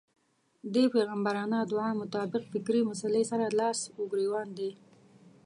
دې 0.73 0.83
پيغمبرانه 0.93 1.57
دعا 1.71 1.89
مطابق 2.01 2.43
فکري 2.53 2.81
مسئلې 2.91 3.23
سره 3.31 3.45
لاس 3.59 3.79
و 3.97 4.01
ګرېوان 4.11 4.47
دی. 4.57 4.71